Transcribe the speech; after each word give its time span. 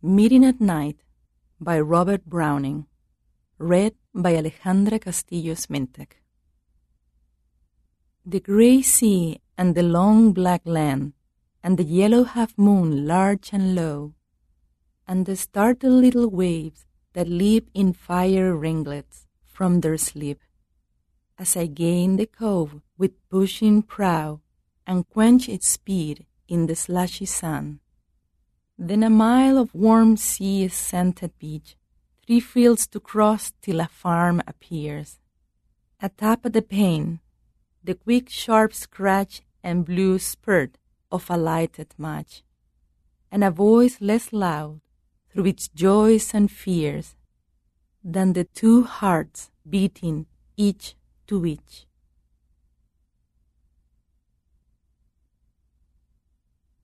Meeting 0.00 0.44
at 0.44 0.60
Night 0.60 1.00
by 1.60 1.80
Robert 1.80 2.24
Browning. 2.24 2.86
Read 3.58 3.96
by 4.14 4.36
Alejandra 4.36 5.00
Castillo 5.00 5.54
Smyntek. 5.54 6.22
The 8.24 8.38
gray 8.38 8.80
sea 8.80 9.40
and 9.56 9.74
the 9.74 9.82
long 9.82 10.30
black 10.30 10.60
land, 10.64 11.14
and 11.64 11.76
the 11.76 11.82
yellow 11.82 12.22
half 12.22 12.56
moon 12.56 13.08
large 13.08 13.50
and 13.52 13.74
low, 13.74 14.14
and 15.08 15.26
the 15.26 15.34
startled 15.34 16.00
little 16.00 16.30
waves 16.30 16.86
that 17.14 17.28
leap 17.28 17.68
in 17.74 17.92
fire 17.92 18.54
ringlets 18.54 19.26
from 19.42 19.80
their 19.80 19.98
sleep. 19.98 20.38
As 21.36 21.56
I 21.56 21.66
gain 21.66 22.18
the 22.18 22.26
cove 22.26 22.82
with 22.96 23.28
pushing 23.28 23.82
prow 23.82 24.42
and 24.86 25.08
quench 25.08 25.48
its 25.48 25.66
speed 25.66 26.24
in 26.46 26.66
the 26.66 26.76
slushy 26.76 27.26
sun. 27.26 27.80
Then 28.80 29.02
a 29.02 29.10
mile 29.10 29.58
of 29.58 29.74
warm 29.74 30.16
sea 30.16 30.68
scented 30.68 31.36
beach, 31.40 31.76
three 32.24 32.38
fields 32.38 32.86
to 32.88 33.00
cross 33.00 33.52
till 33.60 33.80
a 33.80 33.88
farm 33.88 34.40
appears. 34.46 35.18
A 36.00 36.08
tap 36.08 36.46
at 36.46 36.52
the 36.52 36.62
pane, 36.62 37.18
the 37.82 37.96
quick 37.96 38.28
sharp 38.30 38.72
scratch 38.72 39.42
and 39.64 39.84
blue 39.84 40.20
spurt 40.20 40.78
of 41.10 41.28
a 41.28 41.36
lighted 41.36 41.92
match, 41.98 42.44
and 43.32 43.42
a 43.42 43.50
voice 43.50 44.00
less 44.00 44.32
loud 44.32 44.80
through 45.28 45.46
its 45.46 45.66
joys 45.66 46.32
and 46.32 46.48
fears 46.48 47.16
than 48.04 48.32
the 48.32 48.44
two 48.44 48.84
hearts 48.84 49.50
beating 49.68 50.26
each 50.56 50.94
to 51.26 51.44
each. 51.44 51.88